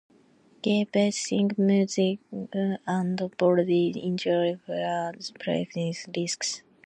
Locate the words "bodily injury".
3.37-4.53